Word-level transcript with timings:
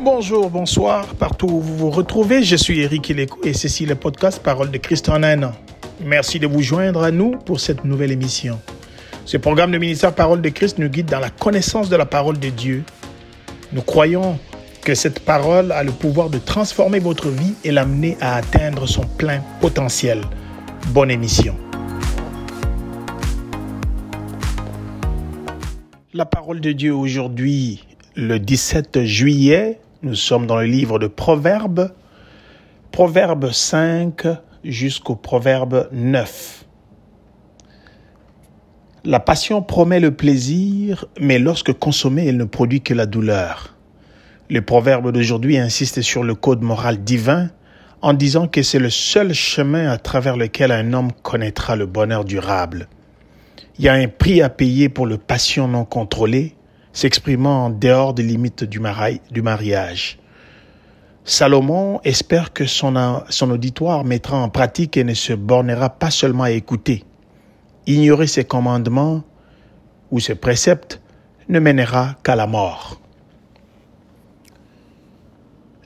Bonjour, 0.00 0.50
bonsoir, 0.50 1.06
partout 1.14 1.46
où 1.46 1.60
vous 1.60 1.76
vous 1.76 1.90
retrouvez, 1.90 2.42
je 2.42 2.56
suis 2.56 2.80
Eric 2.80 3.12
et 3.44 3.54
ceci 3.54 3.84
est 3.84 3.86
le 3.86 3.94
podcast 3.94 4.42
Parole 4.42 4.72
de 4.72 4.78
Christ 4.78 5.08
en 5.08 5.22
un 5.22 5.42
an. 5.44 5.52
Merci 6.04 6.40
de 6.40 6.48
vous 6.48 6.62
joindre 6.62 7.04
à 7.04 7.12
nous 7.12 7.32
pour 7.32 7.60
cette 7.60 7.84
nouvelle 7.84 8.10
émission. 8.10 8.60
Ce 9.24 9.36
programme 9.36 9.70
de 9.70 9.78
ministère 9.78 10.12
Parole 10.12 10.42
de 10.42 10.48
Christ 10.48 10.78
nous 10.78 10.88
guide 10.88 11.06
dans 11.06 11.20
la 11.20 11.30
connaissance 11.30 11.88
de 11.88 11.96
la 11.96 12.06
parole 12.06 12.40
de 12.40 12.48
Dieu. 12.48 12.82
Nous 13.72 13.82
croyons 13.82 14.36
que 14.82 14.96
cette 14.96 15.20
parole 15.20 15.70
a 15.70 15.84
le 15.84 15.92
pouvoir 15.92 16.28
de 16.28 16.38
transformer 16.38 16.98
votre 16.98 17.28
vie 17.28 17.54
et 17.62 17.70
l'amener 17.70 18.16
à 18.20 18.34
atteindre 18.34 18.86
son 18.88 19.02
plein 19.02 19.42
potentiel. 19.60 20.22
Bonne 20.88 21.12
émission. 21.12 21.56
La 26.12 26.26
parole 26.26 26.60
de 26.60 26.72
Dieu 26.72 26.94
aujourd'hui, 26.94 27.84
le 28.16 28.38
17 28.38 29.04
juillet, 29.04 29.80
nous 30.02 30.14
sommes 30.14 30.46
dans 30.46 30.58
le 30.58 30.66
livre 30.66 30.98
de 30.98 31.08
Proverbes, 31.08 31.92
Proverbe 32.92 33.50
5 33.50 34.26
jusqu'au 34.62 35.16
Proverbe 35.16 35.88
9. 35.92 36.64
La 39.04 39.18
passion 39.18 39.62
promet 39.62 39.98
le 39.98 40.12
plaisir, 40.12 41.06
mais 41.20 41.40
lorsque 41.40 41.72
consommée, 41.72 42.26
elle 42.26 42.36
ne 42.36 42.44
produit 42.44 42.82
que 42.82 42.94
la 42.94 43.06
douleur. 43.06 43.74
Le 44.48 44.62
proverbe 44.62 45.10
d'aujourd'hui 45.10 45.58
insiste 45.58 46.00
sur 46.02 46.22
le 46.22 46.34
code 46.34 46.62
moral 46.62 47.02
divin 47.02 47.50
en 48.00 48.12
disant 48.12 48.46
que 48.46 48.62
c'est 48.62 48.78
le 48.78 48.90
seul 48.90 49.34
chemin 49.34 49.90
à 49.90 49.98
travers 49.98 50.36
lequel 50.36 50.70
un 50.70 50.92
homme 50.92 51.10
connaîtra 51.22 51.74
le 51.74 51.86
bonheur 51.86 52.24
durable. 52.24 52.88
Il 53.78 53.84
y 53.84 53.88
a 53.88 53.94
un 53.94 54.06
prix 54.06 54.40
à 54.40 54.50
payer 54.50 54.88
pour 54.88 55.06
le 55.06 55.18
passion 55.18 55.66
non 55.66 55.84
contrôlée, 55.84 56.54
s'exprimant 56.94 57.66
en 57.66 57.70
dehors 57.70 58.14
des 58.14 58.22
limites 58.22 58.64
du, 58.64 58.78
mariage. 58.78 60.18
Salomon 61.24 62.00
espère 62.04 62.52
que 62.52 62.64
son, 62.66 63.22
son 63.28 63.50
auditoire 63.50 64.04
mettra 64.04 64.38
en 64.38 64.48
pratique 64.48 64.96
et 64.96 65.04
ne 65.04 65.12
se 65.12 65.32
bornera 65.32 65.90
pas 65.90 66.10
seulement 66.10 66.44
à 66.44 66.52
écouter. 66.52 67.04
Ignorer 67.86 68.28
ses 68.28 68.44
commandements 68.44 69.24
ou 70.10 70.20
ses 70.20 70.36
préceptes 70.36 71.02
ne 71.48 71.58
mènera 71.58 72.14
qu'à 72.22 72.36
la 72.36 72.46
mort. 72.46 73.00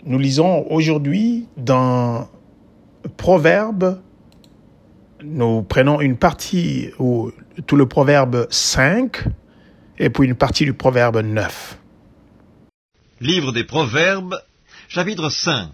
Nous 0.04 0.18
lisons 0.18 0.66
aujourd'hui 0.70 1.48
dans 1.56 2.28
Proverbe, 3.16 4.00
nous 5.24 5.62
prenons 5.62 6.00
une 6.00 6.16
partie 6.16 6.90
ou 6.98 7.30
tout 7.66 7.76
le 7.76 7.86
Proverbe 7.86 8.46
5 8.50 9.24
et 9.98 10.10
puis 10.10 10.26
une 10.26 10.36
partie 10.36 10.64
du 10.64 10.74
Proverbe 10.74 11.18
9. 11.18 11.78
Livre 13.20 13.52
des 13.52 13.64
Proverbes, 13.64 14.36
chapitre 14.88 15.28
5. 15.28 15.70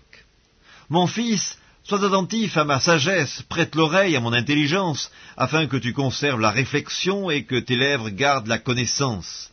Mon 0.89 1.07
fils, 1.07 1.59
sois 1.83 2.05
attentif 2.05 2.57
à 2.57 2.65
ma 2.65 2.81
sagesse, 2.81 3.43
prête 3.49 3.75
l'oreille 3.75 4.17
à 4.17 4.21
mon 4.21 4.33
intelligence, 4.33 5.11
afin 5.37 5.67
que 5.67 5.77
tu 5.77 5.93
conserves 5.93 6.41
la 6.41 6.51
réflexion 6.51 7.31
et 7.31 7.45
que 7.45 7.57
tes 7.57 7.77
lèvres 7.77 8.11
gardent 8.11 8.49
la 8.49 8.59
connaissance 8.59 9.51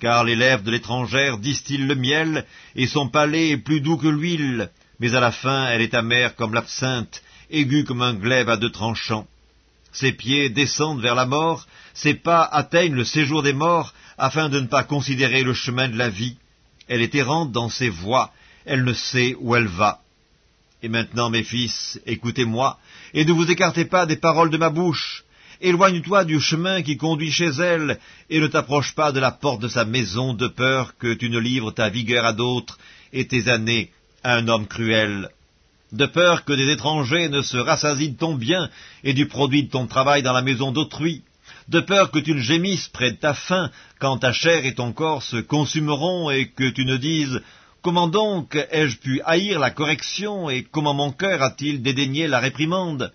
car 0.00 0.24
les 0.24 0.34
lèvres 0.34 0.62
de 0.62 0.70
l'étrangère 0.70 1.38
distillent 1.38 1.86
le 1.86 1.94
miel, 1.94 2.46
et 2.74 2.86
son 2.86 3.08
palais 3.08 3.50
est 3.50 3.58
plus 3.58 3.80
doux 3.80 3.98
que 3.98 4.08
l'huile, 4.08 4.70
mais 4.98 5.14
à 5.14 5.20
la 5.20 5.30
fin 5.30 5.68
elle 5.68 5.82
est 5.82 5.94
amère 5.94 6.34
comme 6.34 6.54
l'absinthe, 6.54 7.22
aiguë 7.50 7.84
comme 7.84 8.02
un 8.02 8.14
glaive 8.14 8.48
à 8.48 8.56
deux 8.56 8.70
tranchants. 8.70 9.28
Ses 9.92 10.12
pieds 10.12 10.48
descendent 10.48 11.02
vers 11.02 11.14
la 11.14 11.26
mort, 11.26 11.66
ses 11.94 12.14
pas 12.14 12.42
atteignent 12.44 12.94
le 12.94 13.04
séjour 13.04 13.42
des 13.42 13.52
morts, 13.52 13.92
afin 14.20 14.50
de 14.50 14.60
ne 14.60 14.66
pas 14.66 14.84
considérer 14.84 15.42
le 15.42 15.54
chemin 15.54 15.88
de 15.88 15.96
la 15.96 16.10
vie. 16.10 16.36
Elle 16.88 17.00
est 17.00 17.14
errante 17.14 17.52
dans 17.52 17.70
ses 17.70 17.88
voies, 17.88 18.32
elle 18.66 18.84
ne 18.84 18.92
sait 18.92 19.34
où 19.40 19.56
elle 19.56 19.66
va. 19.66 20.00
Et 20.82 20.88
maintenant, 20.88 21.30
mes 21.30 21.42
fils, 21.42 21.98
écoutez-moi, 22.06 22.78
et 23.14 23.24
ne 23.24 23.32
vous 23.32 23.50
écartez 23.50 23.86
pas 23.86 24.06
des 24.06 24.16
paroles 24.16 24.50
de 24.50 24.58
ma 24.58 24.70
bouche. 24.70 25.24
Éloigne-toi 25.62 26.24
du 26.24 26.40
chemin 26.40 26.82
qui 26.82 26.96
conduit 26.96 27.32
chez 27.32 27.50
elle, 27.60 27.98
et 28.28 28.40
ne 28.40 28.46
t'approche 28.46 28.94
pas 28.94 29.12
de 29.12 29.20
la 29.20 29.30
porte 29.30 29.60
de 29.62 29.68
sa 29.68 29.84
maison, 29.84 30.34
de 30.34 30.48
peur 30.48 30.96
que 30.98 31.14
tu 31.14 31.30
ne 31.30 31.38
livres 31.38 31.70
ta 31.70 31.88
vigueur 31.88 32.24
à 32.24 32.32
d'autres, 32.32 32.78
et 33.12 33.26
tes 33.26 33.48
années 33.48 33.90
à 34.22 34.36
un 34.36 34.48
homme 34.48 34.66
cruel. 34.66 35.30
De 35.92 36.06
peur 36.06 36.44
que 36.44 36.52
des 36.52 36.70
étrangers 36.70 37.28
ne 37.28 37.42
se 37.42 37.56
rassasient 37.56 38.12
de 38.12 38.18
ton 38.18 38.34
bien, 38.34 38.68
et 39.02 39.14
du 39.14 39.26
produit 39.26 39.64
de 39.64 39.70
ton 39.70 39.86
travail 39.86 40.22
dans 40.22 40.34
la 40.34 40.42
maison 40.42 40.72
d'autrui. 40.72 41.22
De 41.70 41.78
peur 41.78 42.10
que 42.10 42.18
tu 42.18 42.34
ne 42.34 42.40
gémisses 42.40 42.88
près 42.88 43.12
de 43.12 43.16
ta 43.16 43.32
faim, 43.32 43.70
quand 44.00 44.18
ta 44.18 44.32
chair 44.32 44.66
et 44.66 44.74
ton 44.74 44.92
corps 44.92 45.22
se 45.22 45.36
consumeront, 45.36 46.28
et 46.28 46.48
que 46.48 46.68
tu 46.68 46.84
ne 46.84 46.96
dises 46.96 47.40
Comment 47.80 48.08
donc 48.08 48.56
ai-je 48.72 48.98
pu 48.98 49.22
haïr 49.24 49.60
la 49.60 49.70
correction, 49.70 50.50
et 50.50 50.64
comment 50.64 50.94
mon 50.94 51.12
cœur 51.12 51.42
a-t-il 51.42 51.80
dédaigné 51.80 52.26
la 52.26 52.40
réprimande? 52.40 53.12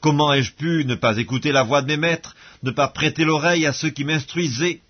Comment 0.00 0.34
ai-je 0.34 0.52
pu 0.52 0.84
ne 0.84 0.96
pas 0.96 1.16
écouter 1.16 1.52
la 1.52 1.62
voix 1.62 1.80
de 1.80 1.86
mes 1.86 1.96
maîtres, 1.96 2.34
ne 2.64 2.72
pas 2.72 2.88
prêter 2.88 3.24
l'oreille 3.24 3.66
à 3.66 3.72
ceux 3.72 3.90
qui 3.90 4.04
m'instruisaient? 4.04 4.80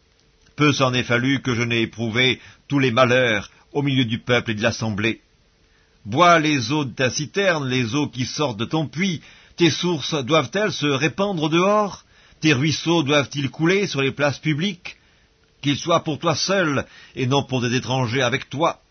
Peu 0.57 0.73
s'en 0.73 0.95
est 0.95 1.03
fallu 1.03 1.43
que 1.43 1.55
je 1.55 1.63
n'ai 1.63 1.83
éprouvé 1.83 2.41
tous 2.67 2.79
les 2.79 2.91
malheurs 2.91 3.51
au 3.75 3.83
milieu 3.83 4.07
du 4.07 4.21
peuple 4.21 4.53
et 4.53 4.55
de 4.55 4.63
l'assemblée. 4.63 5.21
Bois 6.07 6.39
les 6.39 6.73
eaux 6.73 6.87
de 6.87 6.95
ta 6.95 7.11
citerne, 7.11 7.69
les 7.69 7.95
eaux 7.95 8.09
qui 8.09 8.25
sortent 8.25 8.59
de 8.59 8.65
ton 8.65 8.87
puits, 8.87 9.21
tes 9.57 9.71
sources 9.71 10.15
doivent-elles 10.25 10.73
se 10.73 10.87
répandre 10.87 11.51
dehors? 11.51 12.05
Tes 12.43 12.53
ruisseaux 12.53 13.03
doivent-ils 13.03 13.51
couler 13.51 13.87
sur 13.87 14.03
les 14.03 14.13
places 14.13 14.39
publiques? 14.39 14.97
Qu'ils 15.63 15.79
soient 15.79 16.05
pour 16.05 16.19
toi 16.19 16.35
seul, 16.35 16.85
et 17.17 17.27
non 17.27 17.45
pour 17.45 17.63
des 17.63 17.75
étrangers 17.75 18.23
avec 18.23 18.51
toi 18.51 18.83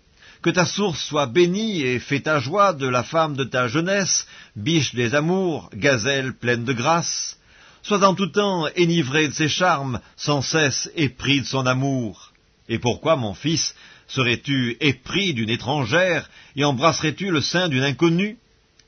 que 0.42 0.50
ta 0.50 0.66
source 0.66 1.04
soit 1.04 1.28
bénie 1.28 1.82
et 1.82 2.00
fais 2.00 2.22
ta 2.22 2.40
joie 2.40 2.74
de 2.74 2.88
la 2.88 3.04
femme 3.04 3.36
de 3.36 3.44
ta 3.44 3.68
jeunesse, 3.68 4.26
biche 4.56 4.96
des 4.96 5.14
amours, 5.14 5.70
gazelle 5.76 6.34
pleine 6.34 6.66
de 6.66 6.74
grâce. 6.74 7.38
Sois 7.84 8.04
en 8.04 8.16
tout 8.16 8.28
temps 8.28 8.68
enivré 8.78 9.28
de 9.28 9.34
ses 9.34 9.48
charmes, 9.48 10.00
sans 10.16 10.42
cesse 10.42 10.90
épris 10.96 11.42
de 11.42 11.46
son 11.46 11.66
amour. 11.68 12.32
Et 12.70 12.80
pourquoi, 12.80 13.16
mon 13.16 13.34
fils, 13.34 13.76
serais-tu 14.08 14.78
épris 14.80 15.34
d'une 15.34 15.50
étrangère 15.50 16.30
et 16.56 16.64
embrasserais-tu 16.64 17.30
le 17.30 17.42
sein 17.42 17.70
d'une 17.70 17.84
inconnue? 17.84 18.38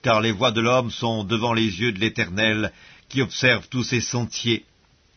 Car 0.01 0.21
les 0.21 0.31
voies 0.31 0.51
de 0.51 0.61
l'homme 0.61 0.91
sont 0.91 1.23
devant 1.23 1.53
les 1.53 1.81
yeux 1.81 1.91
de 1.91 1.99
l'Éternel, 1.99 2.71
qui 3.13 3.21
observe 3.21 3.67
tous 3.69 3.83
ses 3.83 4.01
sentiers. 4.01 4.65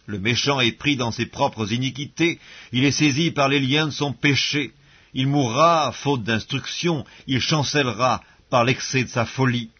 Le 0.04 0.18
méchant 0.18 0.60
est 0.60 0.78
pris 0.78 0.96
dans 0.96 1.10
ses 1.10 1.24
propres 1.24 1.72
iniquités, 1.72 2.38
il 2.70 2.84
est 2.84 2.90
saisi 2.90 3.30
par 3.30 3.48
les 3.48 3.58
liens 3.58 3.86
de 3.86 3.90
son 3.90 4.12
péché. 4.12 4.72
Il 5.14 5.28
mourra, 5.28 5.92
faute 5.92 6.22
d'instruction, 6.22 7.06
il 7.26 7.40
chancellera 7.40 8.22
par 8.50 8.64
l'excès 8.64 9.04
de 9.04 9.08
sa 9.08 9.24
folie. 9.24 9.70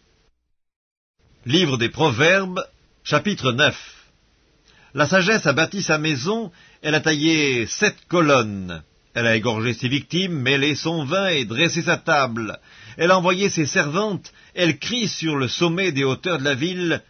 Livre 1.45 1.77
des 1.77 1.89
Proverbes, 1.89 2.59
chapitre 3.03 3.51
9 3.51 3.77
La 4.95 5.05
sagesse 5.05 5.45
a 5.45 5.53
bâti 5.53 5.83
sa 5.83 5.99
maison, 5.99 6.51
elle 6.81 6.95
a 6.95 7.01
taillé 7.01 7.67
sept 7.67 7.97
colonnes. 8.07 8.81
Elle 9.13 9.27
a 9.27 9.35
égorgé 9.35 9.73
ses 9.73 9.89
victimes, 9.89 10.39
mêlé 10.41 10.73
son 10.73 11.05
vin 11.05 11.27
et 11.27 11.45
dressé 11.45 11.83
sa 11.83 11.97
table. 11.97 12.59
Elle 12.97 13.11
a 13.11 13.17
envoyé 13.19 13.49
ses 13.49 13.67
servantes, 13.67 14.33
elle 14.55 14.79
crie 14.79 15.07
sur 15.07 15.35
le 15.35 15.47
sommet 15.47 15.91
des 15.91 16.03
hauteurs 16.03 16.39
de 16.39 16.43
la 16.43 16.55
ville, 16.55 17.03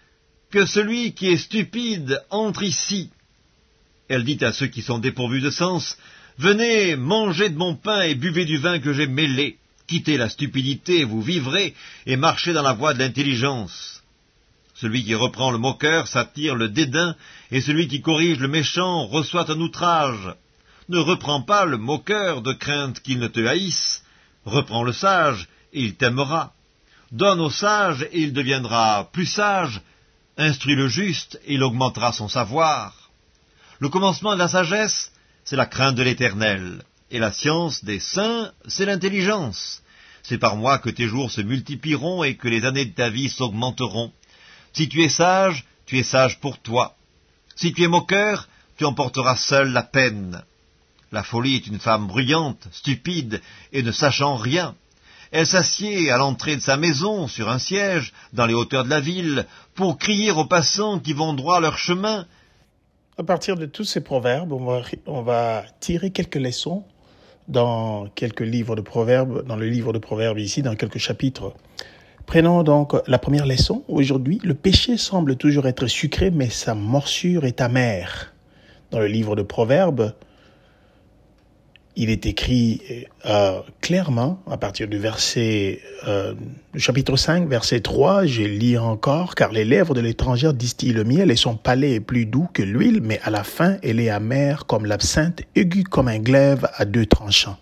Que 0.51 0.65
celui 0.65 1.13
qui 1.13 1.27
est 1.27 1.37
stupide 1.37 2.23
entre 2.29 2.63
ici. 2.63 3.09
Elle 4.07 4.23
dit 4.23 4.43
à 4.43 4.53
ceux 4.53 4.67
qui 4.67 4.81
sont 4.81 4.99
dépourvus 4.99 5.41
de 5.41 5.49
sens, 5.49 5.97
Venez, 6.37 6.95
mangez 6.95 7.49
de 7.49 7.57
mon 7.57 7.75
pain 7.75 8.01
et 8.01 8.15
buvez 8.15 8.45
du 8.45 8.57
vin 8.57 8.79
que 8.79 8.93
j'ai 8.93 9.07
mêlé. 9.07 9.57
Quittez 9.87 10.17
la 10.17 10.29
stupidité, 10.29 11.03
vous 11.03 11.21
vivrez, 11.21 11.73
et 12.05 12.15
marchez 12.15 12.53
dans 12.53 12.61
la 12.61 12.73
voie 12.73 12.93
de 12.93 12.99
l'intelligence. 12.99 14.03
Celui 14.75 15.03
qui 15.03 15.15
reprend 15.15 15.49
le 15.49 15.57
moqueur 15.57 16.07
s'attire 16.07 16.55
le 16.55 16.69
dédain, 16.69 17.15
et 17.51 17.61
celui 17.61 17.87
qui 17.87 18.01
corrige 18.01 18.39
le 18.39 18.47
méchant 18.47 19.07
reçoit 19.07 19.49
un 19.51 19.59
outrage. 19.59 20.35
Ne 20.89 20.99
reprends 20.99 21.41
pas 21.41 21.65
le 21.65 21.77
moqueur 21.77 22.41
de 22.41 22.53
crainte 22.53 23.01
qu'il 23.01 23.19
ne 23.19 23.27
te 23.27 23.39
haïsse. 23.45 24.03
Reprends 24.45 24.83
le 24.83 24.93
sage, 24.93 25.47
et 25.73 25.81
il 25.81 25.95
t'aimera. 25.95 26.53
Donne 27.11 27.41
au 27.41 27.49
sage, 27.49 28.03
et 28.11 28.21
il 28.21 28.33
deviendra 28.33 29.09
plus 29.11 29.25
sage. 29.25 29.81
Instruis 30.37 30.75
le 30.75 30.87
juste, 30.87 31.39
il 31.47 31.63
augmentera 31.63 32.13
son 32.13 32.29
savoir. 32.29 33.09
Le 33.79 33.89
commencement 33.89 34.33
de 34.33 34.39
la 34.39 34.47
sagesse, 34.47 35.11
c'est 35.43 35.55
la 35.55 35.65
crainte 35.65 35.95
de 35.95 36.03
l'Éternel. 36.03 36.83
Et 37.09 37.17
la 37.17 37.31
science 37.31 37.83
des 37.83 37.99
saints, 37.99 38.51
c'est 38.67 38.85
l'intelligence. 38.85 39.81
C'est 40.21 40.37
par 40.37 40.55
moi 40.55 40.77
que 40.77 40.89
tes 40.91 41.07
jours 41.07 41.31
se 41.31 41.41
multiplieront 41.41 42.23
et 42.23 42.35
que 42.35 42.47
les 42.47 42.65
années 42.65 42.85
de 42.85 42.93
ta 42.93 43.09
vie 43.09 43.29
s'augmenteront. 43.29 44.11
Si 44.73 44.87
tu 44.89 45.01
es 45.03 45.09
sage, 45.09 45.65
tu 45.87 45.97
es 45.97 46.03
sage 46.03 46.39
pour 46.39 46.59
toi. 46.59 46.95
Si 47.55 47.73
tu 47.73 47.83
es 47.83 47.87
moqueur, 47.87 48.47
tu 48.77 48.85
emporteras 48.85 49.37
seul 49.37 49.71
la 49.71 49.83
peine. 49.83 50.43
La 51.11 51.23
folie 51.23 51.55
est 51.55 51.67
une 51.67 51.79
femme 51.79 52.07
bruyante, 52.07 52.67
stupide 52.71 53.41
et 53.71 53.81
ne 53.81 53.91
sachant 53.91 54.35
rien. 54.35 54.75
Elle 55.37 55.45
s'assied 55.45 56.09
à 56.09 56.17
l'entrée 56.17 56.55
de 56.55 56.61
sa 56.61 56.77
maison, 56.77 57.27
sur 57.27 57.47
un 57.47 57.59
siège, 57.59 58.11
dans 58.33 58.47
les 58.47 58.55
hauteurs 58.55 58.83
de 58.83 58.89
la 58.89 58.99
ville, 58.99 59.45
pour 59.75 59.99
crier 59.99 60.31
aux 60.31 60.45
passants 60.45 60.97
qui 60.97 61.13
vont 61.13 61.33
droit 61.33 61.59
leur 61.59 61.77
chemin, 61.77 62.25
à 63.19 63.23
partir 63.23 63.55
de 63.55 63.67
tous 63.67 63.83
ces 63.83 64.01
proverbes, 64.01 64.51
on 64.51 65.21
va, 65.21 65.63
tirer 65.79 66.09
quelques 66.09 66.37
leçons 66.37 66.85
dans 67.47 68.07
quelques 68.15 68.41
livres 68.41 68.75
de 68.75 68.81
proverbes, 68.81 69.45
dans 69.45 69.57
le 69.57 69.67
livre 69.67 69.93
de 69.93 69.99
proverbes 69.99 70.39
ici, 70.39 70.63
dans 70.63 70.73
quelques 70.73 70.97
chapitres. 70.97 71.53
Prenons 72.25 72.63
donc 72.63 72.95
la 73.05 73.19
première 73.19 73.45
leçon. 73.45 73.83
Aujourd'hui, 73.87 74.41
le 74.43 74.55
péché 74.55 74.97
semble 74.97 75.35
toujours 75.35 75.67
être 75.67 75.85
sucré, 75.85 76.31
mais 76.31 76.49
sa 76.49 76.73
morsure 76.73 77.45
est 77.45 77.61
amère. 77.61 78.33
Dans 78.89 78.99
le 78.99 79.07
livre 79.07 79.35
de 79.35 79.43
proverbes, 79.43 80.15
il 81.99 82.11
est 82.11 82.27
écrit 82.27 83.07
euh, 83.25 83.59
clairement 83.81 84.39
à 84.47 84.57
partir 84.57 84.87
du 84.87 84.99
verset 84.99 85.81
euh, 86.07 86.35
chapitre 86.75 87.17
5, 87.17 87.49
verset 87.49 87.79
3, 87.79 88.27
je 88.27 88.43
lis 88.43 88.77
encore, 88.77 89.33
car 89.33 89.51
les 89.51 89.65
lèvres 89.65 89.95
de 89.95 90.01
l'étrangère 90.01 90.53
distillent 90.53 90.93
le 90.93 91.03
miel 91.03 91.31
et 91.31 91.35
son 91.35 91.55
palais 91.55 91.95
est 91.95 91.99
plus 91.99 92.27
doux 92.27 92.47
que 92.53 92.61
l'huile, 92.61 93.01
mais 93.01 93.19
à 93.23 93.31
la 93.31 93.43
fin 93.43 93.77
elle 93.81 93.99
est 93.99 94.09
amère 94.09 94.67
comme 94.67 94.85
l'absinthe, 94.85 95.41
aiguë 95.55 95.85
comme 95.85 96.07
un 96.07 96.19
glaive 96.19 96.69
à 96.75 96.85
deux 96.85 97.07
tranchants. 97.07 97.57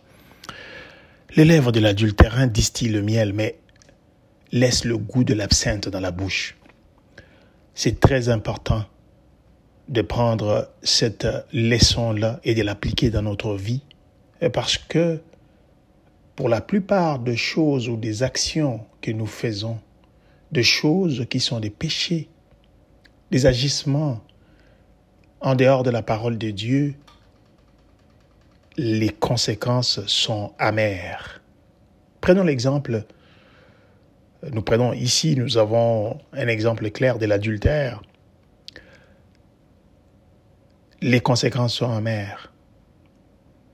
Les 1.37 1.45
lèvres 1.45 1.71
de 1.71 1.79
l'adultérin 1.79 2.47
distillent 2.47 2.89
le 2.89 3.01
miel, 3.01 3.31
mais 3.31 3.57
laissent 4.51 4.83
le 4.83 4.97
goût 4.97 5.23
de 5.23 5.33
l'absinthe 5.33 5.87
dans 5.87 6.01
la 6.01 6.11
bouche. 6.11 6.57
C'est 7.73 8.01
très 8.01 8.27
important 8.27 8.83
de 9.87 10.01
prendre 10.01 10.69
cette 10.83 11.25
leçon-là 11.53 12.41
et 12.43 12.53
de 12.53 12.63
l'appliquer 12.63 13.09
dans 13.09 13.21
notre 13.21 13.55
vie 13.55 13.81
parce 14.49 14.77
que 14.77 15.21
pour 16.35 16.49
la 16.49 16.61
plupart 16.61 17.19
des 17.19 17.37
choses 17.37 17.87
ou 17.87 17.97
des 17.97 18.23
actions 18.23 18.81
que 19.01 19.11
nous 19.11 19.25
faisons, 19.25 19.79
des 20.51 20.63
choses 20.63 21.25
qui 21.29 21.39
sont 21.39 21.59
des 21.59 21.69
péchés, 21.69 22.29
des 23.31 23.45
agissements 23.45 24.21
en 25.41 25.55
dehors 25.55 25.83
de 25.83 25.89
la 25.89 26.01
parole 26.01 26.37
de 26.37 26.51
Dieu, 26.51 26.95
les 28.77 29.09
conséquences 29.09 30.05
sont 30.07 30.53
amères. 30.59 31.41
Prenons 32.19 32.43
l'exemple, 32.43 33.05
nous 34.51 34.61
prenons 34.61 34.91
ici, 34.93 35.35
nous 35.37 35.57
avons 35.57 36.19
un 36.33 36.47
exemple 36.47 36.89
clair 36.91 37.17
de 37.17 37.25
l'adultère. 37.25 38.01
Les 41.01 41.21
conséquences 41.21 41.75
sont 41.75 41.91
amères 41.91 42.51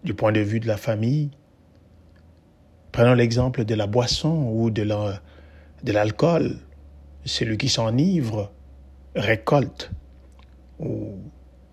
du 0.04 0.14
point 0.14 0.32
de 0.32 0.40
vue 0.40 0.60
de 0.60 0.68
la 0.68 0.78
famille. 0.78 1.32
Prenons 2.92 3.14
l'exemple 3.14 3.66
de 3.66 3.76
la 3.76 3.88
boisson 3.88 4.52
ou 4.52 4.70
de 4.70 4.84
l'alcool. 5.92 6.58
Celui 7.24 7.58
qui 7.58 7.70
s'enivre 7.70 8.52
récolte 9.16 9.92
ou 10.80 11.16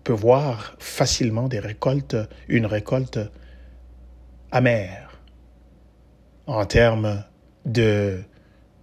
peut 0.03 0.13
voir 0.13 0.75
facilement 0.79 1.47
des 1.47 1.59
récoltes, 1.59 2.15
une 2.47 2.65
récolte 2.65 3.19
amère 4.51 5.19
en 6.45 6.65
termes 6.65 7.23
de 7.65 8.19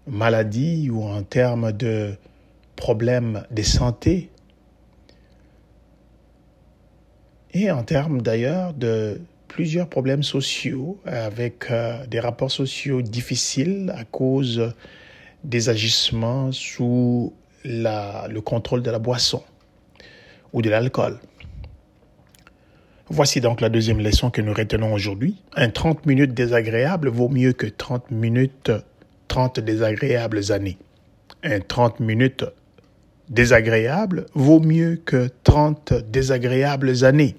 maladie 0.07 0.91
ou 0.91 1.03
en 1.05 1.23
termes 1.23 1.73
de 1.73 2.17
problèmes 2.77 3.45
de 3.51 3.63
santé 3.63 4.31
et 7.53 7.71
en 7.71 7.83
termes 7.83 8.23
d'ailleurs 8.23 8.75
de 8.75 9.21
plusieurs 9.49 9.89
problèmes 9.89 10.23
sociaux 10.23 11.01
avec 11.07 11.71
euh, 11.71 12.07
des 12.07 12.21
rapports 12.21 12.51
sociaux 12.51 13.03
difficiles 13.03 13.93
à 13.97 14.05
cause 14.05 14.73
des 15.45 15.69
agissements 15.69 16.53
sous 16.53 17.33
le 17.65 18.39
contrôle 18.41 18.83
de 18.83 18.91
la 18.91 18.99
boisson 18.99 19.43
ou 20.53 20.63
de 20.63 20.71
l'alcool. 20.71 21.19
Voici 23.09 23.41
donc 23.41 23.61
la 23.61 23.69
deuxième 23.69 24.01
leçon 24.01 24.31
que 24.31 24.43
nous 24.43 24.53
retenons 24.53 24.93
aujourd'hui. 24.93 25.37
Un 25.55 25.71
30 25.71 26.07
minutes 26.07 26.35
désagréable 26.35 27.09
vaut 27.09 27.29
mieux 27.29 27.53
que 27.53 27.67
30 27.67 28.11
minutes, 28.11 28.73
30 29.29 29.61
désagréables 29.61 30.51
années. 30.51 30.77
Un 31.45 31.61
30 31.61 32.01
minutes 32.01 32.45
désagréable 33.29 34.27
vaut 34.35 34.61
mieux 34.61 34.97
que 35.05 35.29
30 35.45 35.95
désagréables 36.11 37.05
années. 37.05 37.37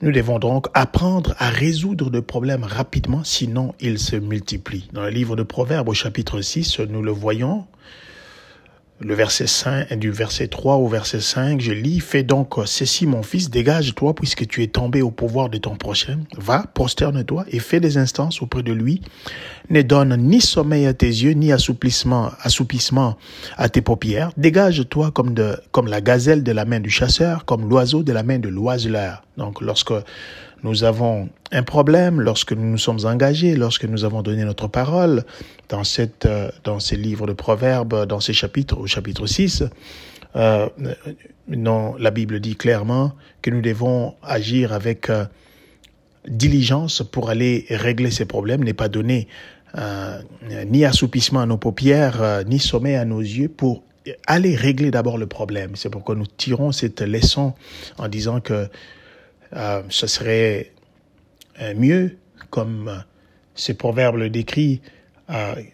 Nous 0.00 0.12
devons 0.12 0.38
donc 0.38 0.68
apprendre 0.74 1.34
à 1.38 1.50
résoudre 1.50 2.08
des 2.08 2.22
problèmes 2.22 2.62
rapidement, 2.62 3.24
sinon 3.24 3.74
ils 3.80 3.98
se 3.98 4.14
multiplient. 4.14 4.88
Dans 4.92 5.02
le 5.02 5.10
livre 5.10 5.34
de 5.34 5.42
Proverbes 5.42 5.88
au 5.88 5.94
chapitre 5.94 6.40
6, 6.40 6.78
nous 6.88 7.02
le 7.02 7.10
voyons, 7.10 7.66
le 9.00 9.14
verset 9.14 9.46
5, 9.46 9.94
du 9.94 10.10
verset 10.10 10.48
3 10.48 10.76
au 10.76 10.88
verset 10.88 11.20
5, 11.20 11.60
je 11.60 11.72
lis, 11.72 12.00
fais 12.00 12.24
donc 12.24 12.54
ceci 12.64 13.06
mon 13.06 13.22
fils, 13.22 13.48
dégage-toi 13.48 14.14
puisque 14.14 14.46
tu 14.46 14.62
es 14.62 14.66
tombé 14.66 15.02
au 15.02 15.10
pouvoir 15.10 15.48
de 15.48 15.58
ton 15.58 15.76
prochain, 15.76 16.18
va, 16.36 16.64
prosterne-toi 16.74 17.44
et 17.48 17.60
fais 17.60 17.78
des 17.78 17.96
instances 17.96 18.42
auprès 18.42 18.62
de 18.62 18.72
lui, 18.72 19.02
ne 19.70 19.82
donne 19.82 20.16
ni 20.16 20.40
sommeil 20.40 20.86
à 20.86 20.94
tes 20.94 21.06
yeux, 21.06 21.32
ni 21.32 21.52
assouplissement, 21.52 22.30
assoupissement 22.42 23.16
à 23.56 23.68
tes 23.68 23.82
paupières, 23.82 24.32
dégage-toi 24.36 25.12
comme 25.12 25.34
comme 25.70 25.86
la 25.86 26.00
gazelle 26.00 26.42
de 26.42 26.52
la 26.52 26.64
main 26.64 26.80
du 26.80 26.90
chasseur, 26.90 27.44
comme 27.44 27.68
l'oiseau 27.68 28.02
de 28.02 28.12
la 28.12 28.22
main 28.24 28.38
de 28.38 28.48
l'oiseleur. 28.48 29.22
Donc 29.36 29.60
lorsque 29.60 29.92
nous 30.62 30.84
avons 30.84 31.28
un 31.52 31.62
problème 31.62 32.20
lorsque 32.20 32.52
nous 32.52 32.70
nous 32.70 32.78
sommes 32.78 33.04
engagés, 33.04 33.54
lorsque 33.54 33.84
nous 33.84 34.04
avons 34.04 34.22
donné 34.22 34.44
notre 34.44 34.66
parole 34.66 35.24
dans, 35.68 35.84
cette, 35.84 36.26
euh, 36.26 36.50
dans 36.64 36.80
ces 36.80 36.96
livres 36.96 37.26
de 37.26 37.32
proverbes, 37.32 38.06
dans 38.06 38.20
ces 38.20 38.32
chapitres, 38.32 38.78
au 38.78 38.86
chapitre 38.86 39.26
6. 39.26 39.64
Euh, 40.36 40.68
la 41.48 42.10
Bible 42.10 42.40
dit 42.40 42.56
clairement 42.56 43.12
que 43.40 43.50
nous 43.50 43.62
devons 43.62 44.14
agir 44.22 44.72
avec 44.72 45.08
euh, 45.10 45.24
diligence 46.26 47.02
pour 47.02 47.30
aller 47.30 47.66
régler 47.70 48.10
ces 48.10 48.26
problèmes, 48.26 48.64
n'est 48.64 48.74
pas 48.74 48.88
donner 48.88 49.28
ni 50.66 50.86
assoupissement 50.86 51.40
à 51.40 51.46
nos 51.46 51.58
paupières, 51.58 52.42
ni 52.46 52.58
sommeil 52.58 52.96
à 52.96 53.04
nos 53.04 53.20
yeux 53.20 53.48
pour 53.48 53.82
aller 54.26 54.56
régler 54.56 54.90
d'abord 54.90 55.18
le 55.18 55.26
problème. 55.26 55.72
C'est 55.76 55.90
pourquoi 55.90 56.14
nous 56.14 56.26
tirons 56.26 56.72
cette 56.72 57.02
leçon 57.02 57.52
en 57.98 58.08
disant 58.08 58.40
que 58.40 58.68
euh, 59.54 59.82
ce 59.88 60.06
serait 60.06 60.72
euh, 61.60 61.74
mieux, 61.74 62.16
comme 62.50 62.88
euh, 62.88 62.98
ce 63.54 63.72
proverbe 63.72 64.16
le 64.16 64.30
décrit, 64.30 64.80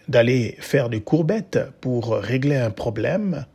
d'aller 0.08 0.56
faire 0.58 0.88
des 0.88 1.00
courbettes 1.00 1.60
pour 1.80 2.16
régler 2.16 2.56
un 2.56 2.70
problème 2.70 3.46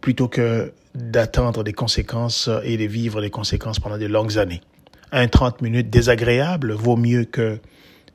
plutôt 0.00 0.26
que 0.26 0.72
d'attendre 0.94 1.62
des 1.64 1.74
conséquences 1.74 2.48
et 2.64 2.78
de 2.78 2.84
vivre 2.84 3.20
les 3.20 3.28
conséquences 3.28 3.78
pendant 3.78 3.98
de 3.98 4.06
longues 4.06 4.38
années. 4.38 4.62
Un 5.12 5.28
30 5.28 5.60
minutes 5.60 5.90
désagréable 5.90 6.72
vaut 6.72 6.96
mieux 6.96 7.26
que 7.26 7.60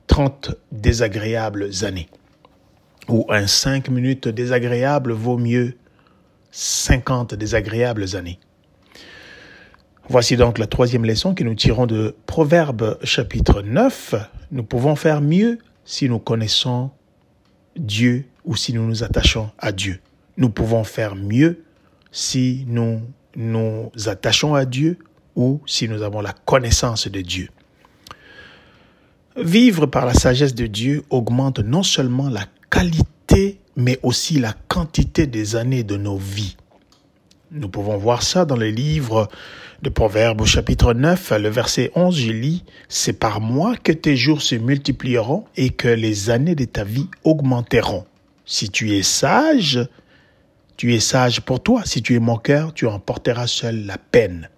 30 0.08 0.56
désagréables 0.72 1.70
années. 1.84 2.10
Ou 3.08 3.28
un 3.30 3.46
5 3.46 3.90
minutes 3.90 4.28
désagréable 4.28 5.12
vaut 5.12 5.38
mieux 5.38 5.76
50 6.50 7.36
désagréables 7.36 8.16
années. 8.16 8.40
Voici 10.10 10.36
donc 10.36 10.58
la 10.58 10.68
troisième 10.68 11.06
leçon 11.06 11.34
que 11.34 11.46
nous 11.46 11.56
tirons 11.56 11.86
de 11.86 12.14
Proverbe 12.26 12.98
chapitre 13.04 13.62
9. 13.62 14.16
Nous 14.52 14.64
pouvons 14.64 14.98
faire 14.98 15.22
mieux 15.22 15.60
si 15.86 16.10
nous 16.10 16.20
connaissons 16.20 16.92
Dieu 17.78 18.26
ou 18.44 18.58
si 18.58 18.74
nous 18.74 18.86
nous 18.86 19.04
attachons 19.04 19.50
à 19.60 19.72
Dieu. 19.72 20.02
Nous 20.36 20.50
pouvons 20.50 20.84
faire 20.84 21.16
mieux 21.16 21.64
si 22.12 22.66
nous 22.68 23.00
nous 23.38 23.92
attachons 24.06 24.56
à 24.56 24.66
Dieu 24.66 25.00
ou 25.38 25.62
si 25.66 25.88
nous 25.88 26.02
avons 26.02 26.20
la 26.20 26.34
connaissance 26.34 27.08
de 27.08 27.22
Dieu. 27.22 27.48
Vivre 29.38 29.86
par 29.86 30.06
la 30.06 30.14
sagesse 30.14 30.54
de 30.54 30.68
Dieu 30.68 31.04
augmente 31.10 31.60
non 31.60 31.82
seulement 31.82 32.30
la 32.30 32.46
qualité, 32.70 33.58
mais 33.78 34.00
aussi 34.04 34.38
la 34.38 34.54
quantité 34.68 35.28
des 35.28 35.56
années 35.56 35.84
de 35.84 35.96
nos 35.96 36.18
vies. 36.18 36.58
Nous 37.56 37.70
pouvons 37.70 37.98
voir 37.98 38.24
ça 38.24 38.46
dans 38.46 38.56
le 38.56 38.70
livre 38.70 39.30
de 39.84 39.90
Proverbes 39.90 40.42
au 40.42 40.46
chapitre 40.46 40.96
9, 40.96 41.34
le 41.40 41.50
verset 41.50 41.92
11, 41.94 42.20
je 42.20 42.32
lis, 42.32 42.64
C'est 42.90 43.14
par 43.14 43.42
moi 43.42 43.76
que 43.76 43.92
tes 43.92 44.16
jours 44.16 44.42
se 44.42 44.56
multiplieront 44.56 45.46
et 45.56 45.70
que 45.70 45.88
les 45.88 46.32
années 46.32 46.56
de 46.56 46.66
ta 46.66 46.84
vie 46.84 47.10
augmenteront. 47.24 48.06
Si 48.48 48.72
tu 48.72 48.96
es 48.98 49.04
sage, 49.04 49.88
tu 50.78 50.96
es 50.96 51.00
sage 51.00 51.42
pour 51.42 51.62
toi. 51.62 51.84
Si 51.86 52.02
tu 52.02 52.16
es 52.16 52.20
moqueur, 52.20 52.74
tu 52.74 52.88
emporteras 52.88 53.46
seul 53.46 53.86
la 53.86 54.00
peine. 54.00 54.50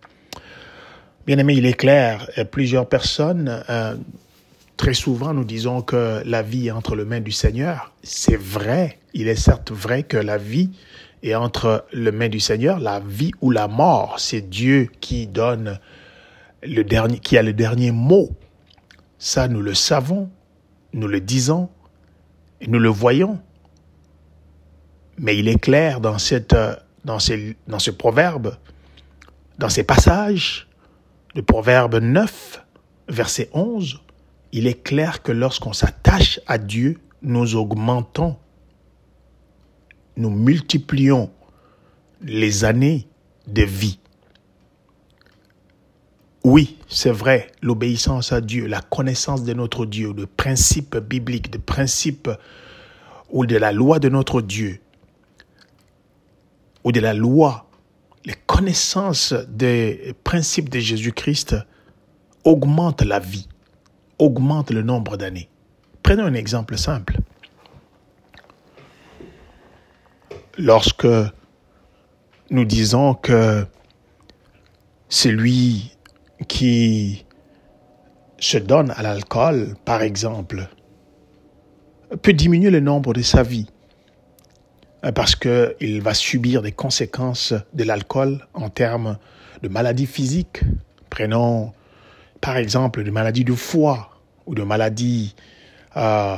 Bien 1.27 1.37
aimé, 1.37 1.55
il 1.55 1.65
est 1.65 1.73
clair, 1.73 2.29
plusieurs 2.49 2.87
personnes, 2.87 3.61
euh, 3.69 3.97
très 4.77 4.93
souvent, 4.93 5.33
nous 5.33 5.43
disons 5.43 5.81
que 5.81 6.21
la 6.25 6.41
vie 6.41 6.67
est 6.67 6.71
entre 6.71 6.95
les 6.95 7.03
mains 7.03 7.19
du 7.19 7.33
Seigneur. 7.33 7.91
C'est 8.03 8.39
vrai. 8.39 8.99
Il 9.13 9.27
est 9.27 9.35
certes 9.35 9.71
vrai 9.71 10.03
que 10.03 10.17
la 10.17 10.37
vie 10.37 10.69
et 11.25 11.33
entre 11.33 11.85
les 11.91 12.11
mains 12.11 12.29
du 12.29 12.39
Seigneur, 12.39 12.79
la 12.79 12.99
vie 12.99 13.31
ou 13.41 13.49
la 13.49 13.67
mort, 13.67 14.19
c'est 14.19 14.41
Dieu 14.41 14.91
qui 15.01 15.25
donne 15.25 15.79
le 16.61 16.83
qui 17.17 17.35
a 17.35 17.41
le 17.41 17.51
dernier 17.51 17.91
mot. 17.91 18.29
Ça, 19.17 19.47
nous 19.47 19.61
le 19.61 19.73
savons, 19.73 20.29
nous 20.93 21.07
le 21.07 21.19
disons, 21.19 21.69
nous 22.67 22.77
le 22.77 22.89
voyons. 22.89 23.39
Mais 25.17 25.35
il 25.35 25.47
est 25.47 25.57
clair 25.57 25.99
dans 25.99 26.19
cette, 26.19 26.55
dans 27.05 27.17
ce 27.17 27.89
proverbe, 27.89 28.57
dans 29.57 29.69
ces 29.69 29.83
passages, 29.83 30.67
de 31.33 31.41
Proverbe 31.41 31.95
9, 31.95 32.63
verset 33.09 33.49
11, 33.51 33.99
il 34.51 34.67
est 34.67 34.83
clair 34.83 35.23
que 35.23 35.31
lorsqu'on 35.31 35.73
s'attache 35.73 36.39
à 36.45 36.59
Dieu, 36.59 36.99
nous 37.23 37.55
augmentons, 37.55 38.37
nous 40.17 40.29
multiplions 40.29 41.31
les 42.21 42.63
années 42.65 43.07
de 43.47 43.63
vie. 43.63 43.99
Oui, 46.43 46.77
c'est 46.87 47.11
vrai, 47.11 47.51
l'obéissance 47.61 48.31
à 48.31 48.39
Dieu, 48.39 48.67
la 48.67 48.81
connaissance 48.81 49.43
de 49.43 49.53
notre 49.53 49.85
Dieu, 49.85 50.13
le 50.15 50.27
principe 50.27 50.95
biblique, 50.97 51.53
le 51.53 51.59
principe 51.59 52.29
ou 53.31 53.45
de 53.45 53.57
la 53.57 53.71
loi 53.71 53.99
de 53.99 54.09
notre 54.09 54.41
Dieu, 54.41 54.79
ou 56.83 56.91
de 56.91 56.99
la 56.99 57.15
loi, 57.15 57.67
les 58.25 58.35
connaissances 58.45 59.33
des 59.49 60.15
principes 60.23 60.69
de 60.69 60.79
Jésus-Christ 60.79 61.55
augmentent 62.43 63.01
la 63.01 63.19
vie, 63.19 63.47
augmentent 64.19 64.71
le 64.71 64.83
nombre 64.83 65.17
d'années. 65.17 65.49
Prenons 66.03 66.25
un 66.25 66.35
exemple 66.35 66.77
simple. 66.77 67.17
Lorsque 70.57 71.07
nous 72.49 72.65
disons 72.65 73.13
que 73.13 73.65
celui 75.09 75.91
qui 76.47 77.25
se 78.39 78.57
donne 78.57 78.91
à 78.91 79.01
l'alcool, 79.01 79.75
par 79.85 80.01
exemple, 80.01 80.67
peut 82.21 82.33
diminuer 82.33 82.69
le 82.69 82.79
nombre 82.79 83.13
de 83.13 83.21
sa 83.21 83.43
vie 83.43 83.67
parce 85.13 85.35
qu'il 85.35 86.01
va 86.01 86.13
subir 86.13 86.61
des 86.61 86.71
conséquences 86.71 87.53
de 87.73 87.83
l'alcool 87.83 88.47
en 88.53 88.69
termes 88.69 89.17
de 89.61 89.67
maladies 89.67 90.07
physiques. 90.07 90.61
Prenons 91.09 91.73
par 92.41 92.57
exemple 92.57 93.03
des 93.03 93.11
maladies 93.11 93.43
du 93.43 93.55
foie 93.55 94.09
ou 94.45 94.55
de 94.55 94.63
maladies 94.63 95.35
euh, 95.97 96.37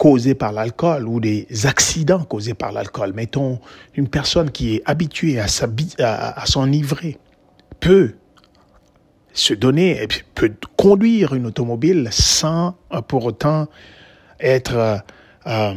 causées 0.00 0.34
par 0.34 0.52
l'alcool 0.52 1.06
ou 1.06 1.20
des 1.20 1.46
accidents 1.64 2.24
causés 2.24 2.54
par 2.54 2.72
l'alcool. 2.72 3.12
Mettons 3.12 3.60
une 3.94 4.08
personne 4.08 4.50
qui 4.50 4.76
est 4.76 4.82
habituée 4.86 5.38
à, 5.38 5.44
à, 5.44 6.46
s'enivrer 6.46 7.18
peut 7.80 8.14
se 9.34 9.52
donner, 9.52 10.08
peut 10.34 10.54
conduire 10.78 11.34
une 11.34 11.44
automobile 11.44 12.08
sans 12.12 12.78
euh, 12.94 13.02
pour 13.02 13.26
autant 13.26 13.68
être, 14.40 15.02
euh, 15.46 15.74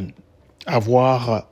avoir 0.67 1.49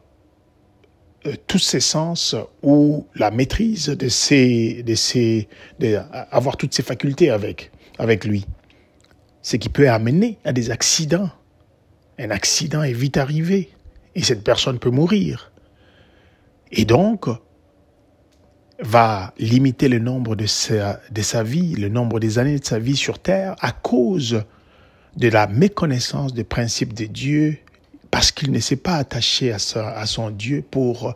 euh, 1.25 1.33
tous 1.47 1.59
ses 1.59 1.81
sens 1.81 2.37
ou 2.63 3.05
la 3.15 3.31
maîtrise 3.31 3.87
de 3.87 4.07
ses, 4.07 4.81
de 4.83 4.95
ses, 4.95 5.49
avoir 6.31 6.55
toutes 6.55 6.73
ses 6.73 6.83
facultés 6.83 7.31
avec, 7.31 7.69
avec 7.99 8.23
lui. 8.23 8.45
Ce 9.41 9.57
qui 9.57 9.67
peut 9.67 9.89
amener 9.89 10.37
à 10.45 10.53
des 10.53 10.71
accidents. 10.71 11.31
Un 12.21 12.29
accident 12.29 12.83
est 12.83 12.93
vite 12.93 13.17
arrivé 13.17 13.71
et 14.13 14.21
cette 14.21 14.43
personne 14.43 14.77
peut 14.77 14.91
mourir. 14.91 15.51
Et 16.71 16.85
donc, 16.85 17.25
va 18.79 19.33
limiter 19.39 19.89
le 19.89 19.97
nombre 19.97 20.35
de 20.35 20.45
sa, 20.45 20.99
vie, 21.43 21.73
le 21.73 21.89
nombre 21.89 22.19
des 22.19 22.37
années 22.37 22.59
de 22.59 22.65
sa 22.65 22.77
vie 22.77 22.95
sur 22.95 23.17
terre 23.17 23.55
à 23.59 23.71
cause 23.71 24.43
de 25.17 25.29
la 25.29 25.47
méconnaissance 25.47 26.35
des 26.35 26.43
principes 26.43 26.93
de 26.93 27.05
Dieu, 27.05 27.57
parce 28.11 28.31
qu'il 28.31 28.51
ne 28.51 28.59
s'est 28.59 28.75
pas 28.75 28.97
attaché 28.97 29.51
à, 29.51 29.57
à 29.95 30.05
son 30.05 30.29
Dieu 30.29 30.63
pour 30.69 31.15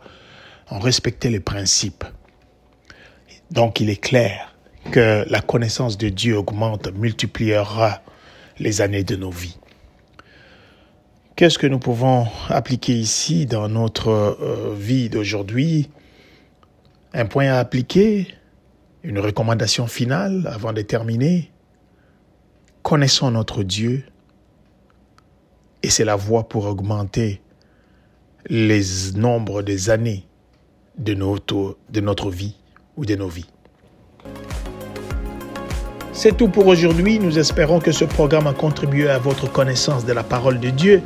en 0.70 0.80
respecter 0.80 1.30
les 1.30 1.40
principes. 1.40 2.04
Donc 3.52 3.78
il 3.78 3.90
est 3.90 4.02
clair 4.02 4.56
que 4.90 5.24
la 5.28 5.40
connaissance 5.40 5.98
de 5.98 6.08
Dieu 6.08 6.36
augmente, 6.36 6.92
multipliera 6.94 8.02
les 8.58 8.80
années 8.80 9.04
de 9.04 9.14
nos 9.14 9.30
vies. 9.30 9.56
Qu'est-ce 11.36 11.58
que 11.58 11.66
nous 11.66 11.78
pouvons 11.78 12.26
appliquer 12.48 12.94
ici 12.94 13.44
dans 13.44 13.68
notre 13.68 14.08
euh, 14.08 14.74
vie 14.74 15.10
d'aujourd'hui? 15.10 15.90
Un 17.12 17.26
point 17.26 17.48
à 17.48 17.58
appliquer, 17.58 18.28
une 19.02 19.18
recommandation 19.18 19.86
finale 19.86 20.50
avant 20.50 20.72
de 20.72 20.80
terminer? 20.80 21.52
Connaissons 22.82 23.30
notre 23.32 23.64
Dieu 23.64 24.04
et 25.82 25.90
c'est 25.90 26.06
la 26.06 26.16
voie 26.16 26.48
pour 26.48 26.64
augmenter 26.64 27.42
les 28.48 28.82
nombres 29.14 29.60
des 29.60 29.90
années 29.90 30.26
de 30.96 31.12
notre, 31.12 31.76
de 31.90 32.00
notre 32.00 32.30
vie 32.30 32.56
ou 32.96 33.04
de 33.04 33.14
nos 33.14 33.28
vies. 33.28 33.50
C'est 36.14 36.34
tout 36.34 36.48
pour 36.48 36.66
aujourd'hui. 36.66 37.18
Nous 37.18 37.38
espérons 37.38 37.78
que 37.78 37.92
ce 37.92 38.06
programme 38.06 38.46
a 38.46 38.54
contribué 38.54 39.10
à 39.10 39.18
votre 39.18 39.52
connaissance 39.52 40.06
de 40.06 40.14
la 40.14 40.22
parole 40.22 40.60
de 40.60 40.70
Dieu 40.70 41.02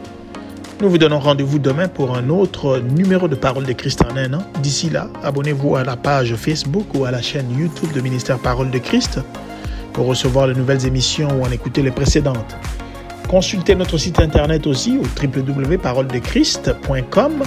nous 0.81 0.89
vous 0.89 0.99
donnons 0.99 1.19
rendez-vous 1.19 1.59
demain 1.59 1.89
pour 1.89 2.17
un 2.17 2.31
autre 2.31 2.79
numéro 2.79 3.27
de 3.29 3.35
Parole 3.35 3.65
de 3.65 3.73
Christ 3.73 4.03
en 4.03 4.17
un 4.17 4.33
an. 4.33 4.43
D'ici 4.63 4.89
là, 4.89 5.09
abonnez-vous 5.23 5.77
à 5.77 5.85
la 5.85 5.95
page 5.97 6.35
Facebook 6.37 6.87
ou 6.95 7.05
à 7.05 7.11
la 7.11 7.21
chaîne 7.21 7.51
YouTube 7.59 7.93
de 7.93 8.01
Ministère 8.01 8.39
Parole 8.39 8.71
de 8.71 8.79
Christ 8.79 9.21
pour 9.93 10.07
recevoir 10.07 10.47
les 10.47 10.55
nouvelles 10.55 10.87
émissions 10.87 11.29
ou 11.39 11.45
en 11.45 11.51
écouter 11.51 11.83
les 11.83 11.91
précédentes. 11.91 12.57
Consultez 13.29 13.75
notre 13.75 13.99
site 13.99 14.21
internet 14.21 14.67
aussi 14.67 14.99
au 14.99 15.05
www.paroledechrist.com. 15.23 17.43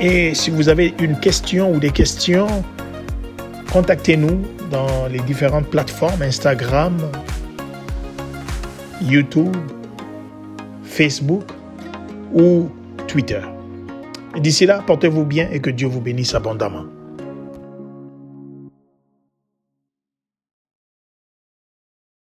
Et 0.00 0.34
si 0.34 0.50
vous 0.50 0.70
avez 0.70 0.94
une 1.00 1.20
question 1.20 1.70
ou 1.72 1.78
des 1.78 1.90
questions, 1.90 2.46
contactez-nous 3.70 4.40
dans 4.70 5.08
les 5.08 5.20
différentes 5.20 5.66
plateformes 5.66 6.22
Instagram, 6.22 6.96
YouTube, 9.02 9.54
Facebook 10.84 11.44
ou 12.34 12.68
Twitter. 13.06 13.40
D'ici 14.38 14.66
là, 14.66 14.82
portez-vous 14.86 15.24
bien 15.24 15.48
et 15.50 15.60
que 15.60 15.70
Dieu 15.70 15.86
vous 15.86 16.00
bénisse 16.00 16.34
abondamment. 16.34 16.84